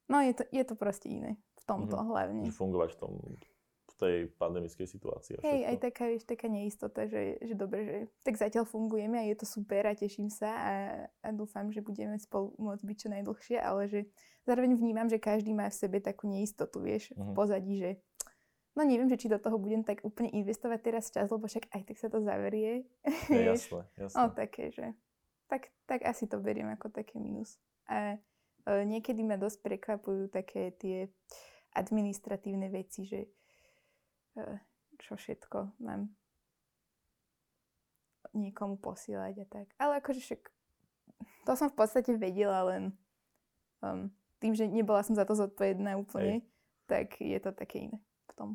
no 0.08 0.24
je 0.24 0.32
to, 0.32 0.44
je 0.48 0.64
to 0.64 0.74
proste 0.74 1.08
iné 1.08 1.36
v 1.60 1.64
tomto 1.68 1.94
mm-hmm. 1.94 2.10
hlavne. 2.10 2.42
Že 2.48 2.56
fungovať 2.56 2.90
v 2.96 2.98
tom 2.98 3.12
tej 3.94 4.26
pandemickej 4.36 4.86
situácii. 4.90 5.34
Hej, 5.46 5.60
aj 5.70 5.76
taká, 5.78 6.10
vieš, 6.10 6.26
taká 6.26 6.50
neistota, 6.50 7.06
že, 7.06 7.38
že 7.38 7.54
dobre, 7.54 7.80
že 7.86 7.96
tak 8.26 8.34
zatiaľ 8.34 8.66
fungujeme 8.66 9.22
a 9.22 9.24
je 9.30 9.36
to 9.38 9.46
super 9.46 9.86
a 9.86 9.94
teším 9.94 10.26
sa 10.26 10.50
a, 10.50 10.74
a 11.22 11.28
dúfam, 11.30 11.70
že 11.70 11.78
budeme 11.78 12.18
spolu 12.18 12.52
môcť 12.58 12.82
byť 12.82 12.96
čo 12.98 13.08
najdlhšie, 13.14 13.56
ale 13.62 13.82
že 13.86 14.00
zároveň 14.42 14.74
vnímam, 14.74 15.06
že 15.06 15.22
každý 15.22 15.54
má 15.54 15.70
v 15.70 15.78
sebe 15.78 16.02
takú 16.02 16.26
neistotu, 16.26 16.82
vieš, 16.82 17.14
mm-hmm. 17.14 17.22
v 17.22 17.28
mhm. 17.30 17.36
pozadí, 17.38 17.74
že 17.78 17.90
no 18.74 18.82
neviem, 18.82 19.06
že 19.06 19.18
či 19.18 19.30
do 19.30 19.38
toho 19.38 19.56
budem 19.62 19.86
tak 19.86 20.02
úplne 20.02 20.34
investovať 20.34 20.78
teraz 20.82 21.14
čas, 21.14 21.30
lebo 21.30 21.46
však 21.46 21.70
aj 21.70 21.82
tak 21.86 21.96
sa 21.96 22.10
to 22.10 22.18
zaverie. 22.18 22.82
Jasné, 23.30 23.86
jasné. 23.94 24.16
No 24.18 24.34
také, 24.34 24.74
že 24.74 24.90
tak, 25.46 25.70
tak 25.86 26.02
asi 26.02 26.26
to 26.26 26.42
beriem 26.42 26.66
ako 26.74 26.90
také 26.90 27.22
minus. 27.22 27.62
A 27.86 28.18
e, 28.66 28.82
niekedy 28.82 29.22
ma 29.22 29.38
dosť 29.38 29.62
prekvapujú 29.62 30.26
také 30.34 30.74
tie 30.74 31.06
administratívne 31.74 32.70
veci, 32.70 33.06
že 33.06 33.30
čo 34.98 35.14
všetko 35.14 35.78
mám 35.82 36.10
niekomu 38.34 38.76
posielať 38.82 39.34
a 39.42 39.46
tak. 39.46 39.66
Ale 39.78 40.02
akože 40.02 40.20
však 40.20 40.42
to 41.46 41.52
som 41.54 41.70
v 41.70 41.76
podstate 41.78 42.10
vedela, 42.18 42.66
len 42.66 42.90
um, 43.84 44.10
tým, 44.42 44.52
že 44.52 44.66
nebola 44.66 45.06
som 45.06 45.14
za 45.14 45.22
to 45.24 45.38
zodpovedná 45.38 45.94
úplne, 45.94 46.42
Hej. 46.42 46.48
tak 46.90 47.06
je 47.22 47.38
to 47.38 47.50
také 47.54 47.88
iné 47.88 47.98
v 48.28 48.32
tom. 48.34 48.48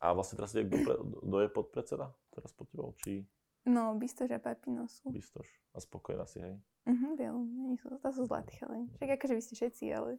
A 0.00 0.16
vlastne 0.16 0.40
teraz 0.40 0.56
je, 0.56 0.64
kto, 0.64 1.36
je 1.44 1.48
podpredseda 1.52 2.08
teraz 2.32 2.50
pod 2.56 2.66
tebou? 2.72 2.96
Či... 3.04 3.28
No, 3.68 3.92
Bistoš 4.00 4.32
a 4.32 4.40
Papino 4.40 4.88
sú. 4.88 5.12
Bistoš. 5.12 5.46
A 5.76 5.78
spokojná 5.78 6.24
si, 6.24 6.40
hej? 6.40 6.56
Mhm, 6.88 7.08
veľmi. 7.20 7.76
To 8.00 8.08
sú 8.08 8.24
zlatí 8.24 8.56
chalani. 8.56 8.88
Však 8.96 9.20
akože 9.20 9.34
vy 9.36 9.42
ste 9.44 9.54
všetci, 9.60 9.84
ale 9.92 10.16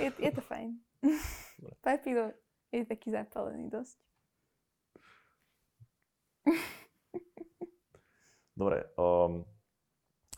je, 0.00 0.08
je 0.08 0.30
to 0.32 0.40
fajn. 0.40 0.80
Papino 1.84 2.32
je 2.72 2.82
taký 2.88 3.12
zapálený 3.12 3.68
dosť. 3.68 4.00
Dobre, 8.60 8.84
um, 9.00 9.40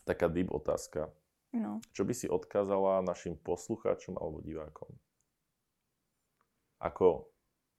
taká 0.07 0.31
deep 0.31 0.47
otázka. 0.47 1.11
No. 1.51 1.83
Čo 1.91 2.07
by 2.07 2.13
si 2.15 2.31
odkázala 2.31 3.03
našim 3.03 3.35
poslucháčom 3.35 4.15
alebo 4.15 4.39
divákom? 4.39 4.95
Ako 6.79 7.27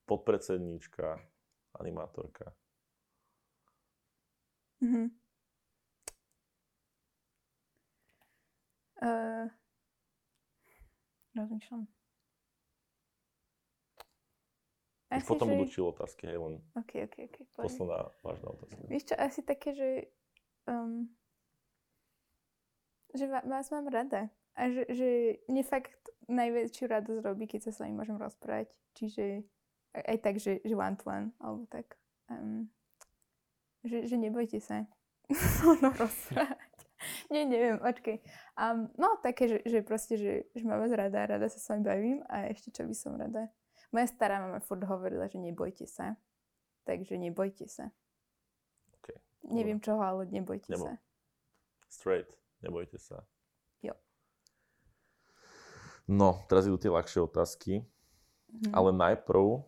podpredsedníčka, 0.05 1.17
animátorka. 1.81 2.53
Mhm. 4.85 5.17
Uh, 9.01 9.49
rozmýšľam. 11.33 11.89
Asi, 15.09 15.25
potom 15.25 15.47
že... 15.49 15.57
budú 15.57 15.81
otázky, 15.89 16.29
hej, 16.29 16.37
len 16.37 16.53
OK, 16.77 16.91
OK, 17.09 17.15
OK. 17.33 17.37
posledná 17.55 18.09
vážna 18.21 18.47
otázka. 18.53 18.81
Víš 18.89 19.03
čo, 19.09 19.15
asi 19.17 19.41
také, 19.41 19.69
že 19.73 19.87
um, 20.67 21.09
že 23.15 23.25
vás 23.27 23.71
mám 23.71 23.87
rada. 23.87 24.29
A 24.55 24.71
že, 24.71 24.87
že 24.87 25.09
mne 25.51 25.63
fakt 25.67 25.95
najväčšiu 26.31 26.85
radosť 26.87 27.21
robí, 27.23 27.45
keď 27.47 27.69
sa 27.69 27.71
s 27.75 27.79
vami 27.83 27.95
môžem 27.95 28.15
rozprávať. 28.15 28.71
Čiže 28.95 29.43
aj 29.95 30.17
tak, 30.23 30.35
že, 30.39 30.63
že 30.63 30.75
one 30.75 30.95
to 30.95 31.03
one, 31.07 31.27
alebo 31.39 31.63
tak. 31.67 31.99
Um, 32.31 32.71
že, 33.83 34.07
že 34.07 34.15
nebojte 34.17 34.59
sa 34.63 34.87
ono 35.71 35.91
rozprávať. 35.91 36.75
Nie, 37.29 37.43
neviem, 37.45 37.77
počkej. 37.77 38.23
Um, 38.57 38.89
no, 38.95 39.19
také, 39.19 39.51
že, 39.51 39.57
že 39.67 39.79
proste, 39.85 40.15
že, 40.15 40.33
že 40.55 40.63
mám 40.63 40.79
vás 40.81 40.95
rada, 40.95 41.27
rada 41.27 41.47
sa 41.51 41.59
s 41.59 41.67
vami 41.69 41.83
bavím 41.83 42.19
a 42.31 42.49
ešte 42.49 42.71
čo 42.71 42.87
by 42.87 42.95
som 42.95 43.19
rada. 43.19 43.51
Moja 43.91 44.07
stará 44.09 44.41
mama 44.41 44.63
furt 44.63 44.81
hovorila, 44.87 45.27
že 45.29 45.37
nebojte 45.37 45.85
sa. 45.85 46.15
Takže 46.87 47.19
nebojte 47.19 47.67
sa. 47.67 47.91
Neviem 49.49 49.77
čoho, 49.81 50.01
ale 50.01 50.25
nebojte 50.29 50.73
Nebo. 50.73 50.89
sa. 50.89 50.91
Straight, 51.89 52.29
nebojte 52.65 52.97
sa. 52.97 53.21
Jo. 53.85 53.93
No, 56.09 56.41
teraz 56.49 56.65
idú 56.65 56.81
tie 56.81 56.89
ľahšie 56.89 57.21
otázky. 57.25 57.85
Mm. 58.55 58.71
Ale 58.71 58.89
najprv 58.95 59.61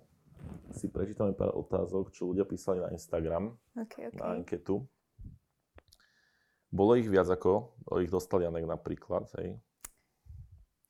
si 0.71 0.87
prečítame 0.87 1.33
pár 1.33 1.55
otázok, 1.55 2.11
čo 2.11 2.29
ľudia 2.31 2.47
písali 2.47 2.79
na 2.79 2.91
Instagram, 2.93 3.55
okay, 3.75 4.11
okay. 4.11 4.19
na 4.19 4.35
anketu. 4.35 4.83
Bolo 6.67 6.99
ich 6.99 7.07
viac 7.07 7.31
ako, 7.31 7.79
ich 8.03 8.11
dostal 8.11 8.43
Janek 8.43 8.67
napríklad, 8.67 9.27
hej. 9.39 9.55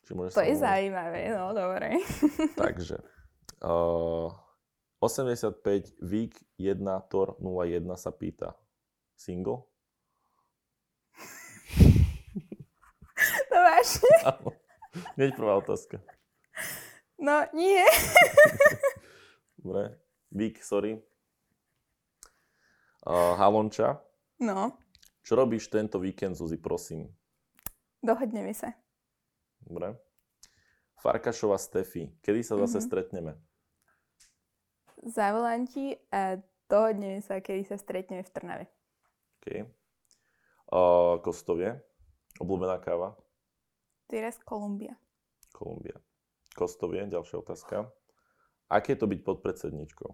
Či 0.06 0.12
to 0.14 0.42
je 0.42 0.56
môže... 0.56 0.64
zaujímavé, 0.64 1.30
no 1.38 1.54
dobre. 1.54 2.02
Takže, 2.62 2.98
uh, 3.62 4.34
85 5.00 5.62
Vík 6.02 6.34
1 6.58 6.82
Tor 7.12 7.38
01 7.38 7.86
sa 7.94 8.10
pýta, 8.10 8.58
single? 9.18 9.66
To 13.50 13.58
vážne? 13.68 14.14
Hneď 15.18 15.36
prvá 15.36 15.58
otázka. 15.58 15.98
No, 17.18 17.42
nie. 17.54 17.82
Dobre. 19.58 19.98
Vík, 20.30 20.62
sorry. 20.62 21.02
Uh, 23.02 23.34
Halonča. 23.40 23.98
No. 24.38 24.78
Čo 25.26 25.34
robíš 25.34 25.74
tento 25.74 25.98
víkend, 25.98 26.38
Zuzi, 26.38 26.62
prosím? 26.62 27.10
Dohodneme 28.06 28.54
sa. 28.54 28.78
Dobre. 29.66 29.98
Farkašova 31.02 31.58
Stefi. 31.58 32.14
Kedy 32.22 32.42
sa 32.46 32.56
zase 32.62 32.80
mm-hmm. 32.80 32.88
stretneme? 32.88 33.32
Zavolám 35.08 35.66
ti 35.66 35.98
a 36.14 36.38
dohodneme 36.70 37.22
sa, 37.22 37.42
kedy 37.42 37.66
sa 37.66 37.78
stretneme 37.82 38.22
v 38.22 38.34
Trnave. 38.34 38.66
OK. 39.48 39.64
Uh, 40.68 41.24
Kostovie. 41.24 41.80
Obľúbená 42.44 42.84
káva? 42.84 43.16
Teraz 44.12 44.36
Kolumbia. 44.44 45.00
Kolumbia. 45.56 45.96
Kostovie, 46.52 47.08
ďalšia 47.08 47.40
otázka. 47.40 47.88
Aké 48.68 48.94
je 48.94 49.00
to 49.00 49.08
byť 49.08 49.20
podpredsedničkou? 49.24 50.10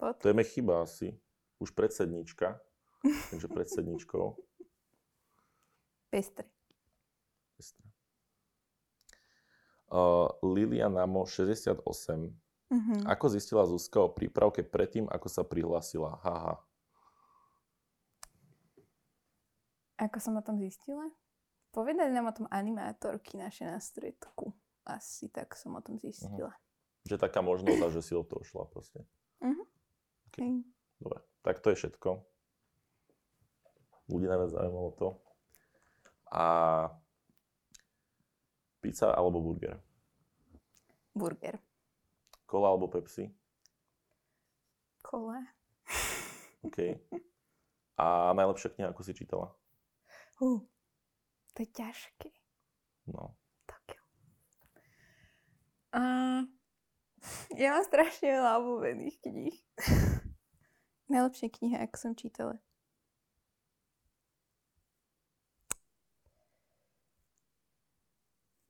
Pod? 0.00 0.16
To 0.16 0.24
je 0.24 0.32
mi 0.32 0.44
chyba 0.48 0.88
asi. 0.88 1.12
Už 1.60 1.76
predsednička, 1.76 2.56
takže 3.30 3.46
predsedničkou. 3.52 4.24
Pestre. 6.08 6.48
Pestre. 7.54 7.86
Uh, 9.92 10.32
Lilia 10.40 10.88
Namo, 10.88 11.28
68. 11.28 11.76
Mm-hmm. 12.72 13.04
Ako 13.04 13.24
zistila 13.28 13.68
Zuzka 13.68 14.00
o 14.00 14.08
prípravke 14.08 14.64
predtým, 14.64 15.04
ako 15.12 15.28
sa 15.28 15.44
prihlásila? 15.44 16.16
Haha. 16.24 16.71
Ako 20.00 20.16
som 20.20 20.36
o 20.38 20.42
tom 20.44 20.56
zistila? 20.60 21.04
Povedali 21.72 22.12
nám 22.12 22.28
o 22.28 22.36
tom 22.36 22.46
animátorky 22.52 23.40
naše 23.40 23.64
na 23.64 23.80
stredku. 23.80 24.52
Asi 24.84 25.32
tak 25.32 25.56
som 25.56 25.72
o 25.72 25.80
tom 25.80 25.96
zistila. 25.96 26.52
Uh-huh. 26.52 27.08
Že 27.08 27.16
taká 27.16 27.40
možnosť, 27.40 27.92
že 27.92 28.02
si 28.04 28.12
do 28.12 28.22
toho 28.26 28.44
šla 28.44 28.68
proste. 28.68 29.00
Uh-huh. 29.40 29.64
Okay. 30.32 30.64
Dobre, 31.00 31.20
tak 31.40 31.64
to 31.64 31.72
je 31.72 31.80
všetko. 31.80 32.20
Ľudí 34.12 34.26
najviac 34.28 34.50
zaujímalo 34.52 34.90
to. 35.00 35.08
A 36.32 36.44
pizza 38.80 39.12
alebo 39.12 39.40
burger? 39.40 39.80
Burger. 41.12 41.60
Kola 42.44 42.72
alebo 42.72 42.88
Pepsi? 42.88 43.32
Kola. 45.00 45.40
OK. 46.64 46.78
A 47.96 48.32
najlepšia 48.32 48.72
kniha, 48.72 48.88
ako 48.92 49.02
si 49.04 49.12
čítala? 49.16 49.52
Uh, 50.40 50.60
to 51.52 51.58
je 51.62 51.68
ťažké. 51.68 52.30
No. 53.12 53.36
Tak 53.66 53.82
jo. 53.92 54.02
Uh, 55.92 56.48
ja 57.54 57.76
mám 57.76 57.84
strašne 57.84 58.32
veľa 58.32 58.58
obľúbených 58.58 59.16
kníh. 59.20 59.56
Najlepšie 61.12 61.48
knihy, 61.52 61.76
ako 61.76 61.96
som 61.98 62.12
čítala. 62.16 62.56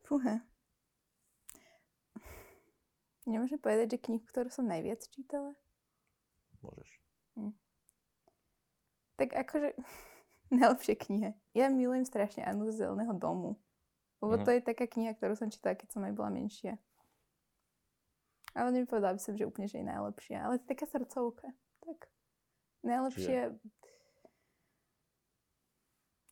Fúha. 0.02 0.44
Nemôžem 3.22 3.56
povedať, 3.62 3.96
že 3.96 4.02
knihu, 4.02 4.26
ktorú 4.26 4.50
som 4.50 4.66
najviac 4.66 4.98
čítala? 5.06 5.54
Môžeš. 6.58 6.90
Hm. 7.38 7.54
Tak 9.14 9.30
akože, 9.46 9.78
najlepšie 10.52 10.94
knihe. 11.00 11.30
Ja 11.56 11.72
milujem 11.72 12.04
strašne 12.04 12.44
Anu 12.44 12.68
z 12.68 12.84
zeleného 12.84 13.16
domu. 13.16 13.56
Lebo 14.22 14.38
mm. 14.38 14.44
to 14.46 14.50
je 14.54 14.60
taká 14.62 14.86
kniha, 14.86 15.18
ktorú 15.18 15.34
som 15.34 15.50
čítala, 15.50 15.74
keď 15.74 15.88
som 15.90 16.04
aj 16.06 16.14
bola 16.14 16.30
menšia. 16.30 16.78
Ale 18.52 18.70
nepovedala 18.70 19.16
by 19.16 19.20
som, 19.20 19.34
že 19.34 19.48
úplne, 19.48 19.66
že 19.66 19.80
je 19.80 19.86
najlepšia. 19.88 20.44
Ale 20.44 20.60
to 20.60 20.68
je 20.68 20.72
taká 20.76 20.86
srdcovka. 20.86 21.48
Tak. 21.82 21.98
Najlepšie... 22.84 23.56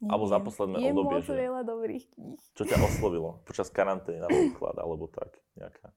Alebo 0.00 0.24
za 0.24 0.40
posledné 0.40 0.80
je 0.80 0.96
obdobie, 0.96 1.12
moc 1.12 1.28
že- 1.28 1.36
veľa 1.36 1.62
dobrých 1.68 2.04
kníh. 2.16 2.40
Čo 2.56 2.64
ťa 2.64 2.80
oslovilo? 2.80 3.44
Počas 3.44 3.68
karantény 3.68 4.24
napríklad, 4.24 4.80
alebo 4.80 5.12
tak 5.12 5.36
nejaká. 5.60 5.92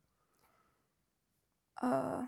Uh, 1.80 2.27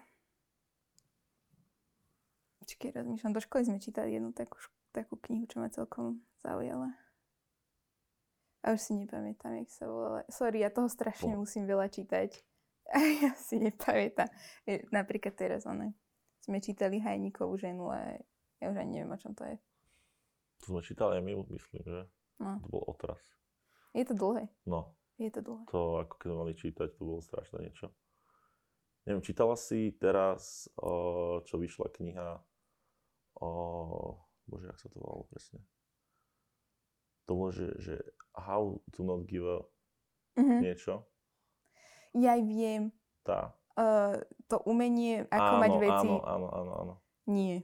Počkej, 2.76 2.92
rozmýšľam. 2.94 3.32
Do 3.32 3.40
školy 3.40 3.64
sme 3.64 3.80
čítali 3.80 4.12
jednu 4.12 4.36
takú, 4.36 4.60
takú 4.92 5.16
knihu, 5.22 5.48
čo 5.48 5.58
ma 5.58 5.72
celkom 5.72 6.20
zaujala. 6.38 6.92
A 8.60 8.76
už 8.76 8.82
si 8.82 8.94
nepamätám, 8.94 9.56
jak 9.56 9.72
sa 9.72 9.88
volala. 9.88 10.28
Sorry, 10.28 10.60
ja 10.60 10.68
toho 10.68 10.92
strašne 10.92 11.32
No. 11.32 11.40
musím 11.40 11.64
veľa 11.64 11.88
čítať. 11.88 12.36
A 12.92 13.00
ja 13.00 13.32
si 13.34 13.58
nepamätám. 13.58 14.28
Napríklad 14.92 15.34
teraz 15.34 15.64
one. 15.64 15.96
Sme 16.38 16.60
čítali 16.60 17.00
Hajníkovú 17.00 17.56
ženu 17.56 17.88
a 17.90 18.12
ja 18.60 18.68
už 18.68 18.76
ani 18.76 19.00
neviem, 19.00 19.10
o 19.10 19.18
čom 19.18 19.32
to 19.32 19.42
je. 19.42 19.56
To 20.60 20.66
sme 20.68 20.82
čítali 20.82 21.16
aj 21.16 21.24
my, 21.24 21.32
myslím, 21.48 21.82
že? 21.82 22.00
No. 22.38 22.60
To 22.60 22.68
bol 22.70 22.84
otras. 22.86 23.24
Je 23.90 24.04
to 24.04 24.12
dlhé. 24.12 24.52
No, 24.68 24.92
Je 25.16 25.32
to 25.32 25.40
dlhé. 25.40 25.64
to 25.66 25.80
ako 25.98 26.14
keď 26.20 26.30
mali 26.30 26.54
čítať, 26.54 26.88
to 26.92 27.02
bolo 27.02 27.24
strašné 27.24 27.64
niečo. 27.64 27.88
Neviem, 29.06 29.24
čítala 29.24 29.56
si 29.56 29.96
teraz, 29.96 30.68
čo 31.42 31.56
vyšla 31.56 31.88
kniha 31.90 32.44
o... 33.40 33.48
Bože, 34.46 34.70
jak 34.70 34.78
sa 34.78 34.88
to 34.94 35.02
volalo 35.02 35.26
presne? 35.26 35.58
To 37.26 37.34
bolo, 37.34 37.50
že, 37.50 37.74
že 37.82 37.96
How 38.38 38.78
to 38.94 39.02
not 39.02 39.26
give 39.26 39.44
a 39.44 39.66
Mhm. 40.36 40.60
niečo. 40.62 40.94
Ja 42.12 42.36
aj 42.36 42.44
viem. 42.44 42.92
Tá. 43.24 43.56
Uh, 43.76 44.20
to 44.48 44.60
umenie, 44.68 45.28
ako 45.32 45.52
áno, 45.56 45.62
mať 45.64 45.74
veci. 45.80 46.08
Áno, 46.08 46.16
áno, 46.24 46.48
áno, 46.52 46.72
áno. 46.76 46.94
Nie. 47.28 47.64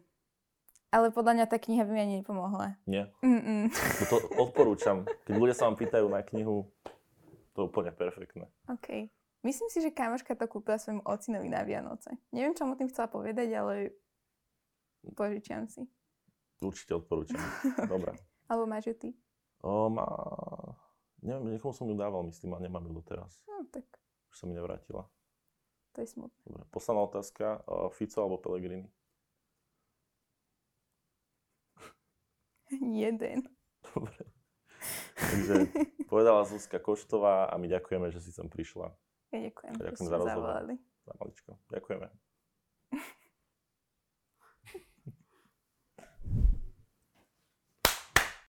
Ale 0.91 1.07
podľa 1.11 1.39
mňa 1.39 1.45
tá 1.47 1.55
kniha 1.55 1.87
by 1.87 1.91
mi 1.91 2.01
ani 2.03 2.15
nepomohla. 2.19 2.75
Nie? 2.83 3.07
Mm-mm. 3.23 3.71
To 4.11 4.15
odporúčam. 4.39 5.07
Keď 5.23 5.33
ľudia 5.35 5.55
sa 5.55 5.71
vám 5.71 5.79
pýtajú 5.79 6.07
na 6.07 6.19
knihu, 6.19 6.67
to 7.55 7.63
je 7.63 7.67
úplne 7.67 7.95
perfektné. 7.95 8.47
OK. 8.67 9.07
Myslím 9.43 9.69
si, 9.71 9.79
že 9.79 9.95
kamoška 9.95 10.35
to 10.35 10.51
kúpila 10.51 10.75
svojmu 10.75 11.03
ocinovi 11.07 11.47
na 11.47 11.63
Vianoce. 11.63 12.11
Neviem, 12.35 12.55
čo 12.55 12.67
mu 12.67 12.75
tým 12.75 12.91
chcela 12.91 13.07
povedať, 13.07 13.47
ale 13.55 13.95
požičiam 15.11 15.65
si. 15.65 15.85
Určite 16.59 16.93
odporúčam. 16.95 17.41
Dobre. 17.85 18.13
Alebo 18.49 18.65
máš 18.65 18.85
ju 18.85 18.95
ty? 18.95 19.09
O, 19.59 19.87
má... 19.87 20.05
Neviem, 21.19 21.53
niekomu 21.53 21.71
som 21.71 21.85
ju 21.85 21.93
dával, 21.93 22.21
myslím, 22.23 22.51
a 22.51 22.59
nemám 22.59 22.81
ju 22.83 22.97
doteraz. 22.97 23.45
No, 23.45 23.61
tak 23.67 23.85
Už 24.27 24.35
sa 24.35 24.45
mi 24.45 24.53
nevrátila. 24.53 25.05
to 25.91 26.01
je 26.01 26.07
smutné. 26.07 26.41
Dobre. 26.43 26.63
Posledná 26.69 27.01
otázka. 27.03 27.45
Fico 27.91 28.17
alebo 28.19 28.37
Pellegrini? 28.37 28.89
Jeden. 32.71 33.45
Dobre. 33.85 34.17
Takže 35.13 35.53
povedala 36.07 36.41
Zuzka 36.43 36.79
Koštová 36.79 37.45
a 37.45 37.55
my 37.55 37.67
ďakujeme, 37.67 38.09
že 38.09 38.17
si 38.17 38.33
sem 38.33 38.49
prišla. 38.49 38.89
Ja 39.29 39.39
ďakujem, 39.43 39.73
že 39.73 39.83
Ďakujem 39.83 39.97
ste 39.99 40.09
za 40.09 40.11
ma 40.11 40.17
rozhovor. 40.17 40.33
zavolali. 40.33 40.73
Za 41.01 41.13
maličko. 41.15 41.51
Ďakujeme. 41.69 42.07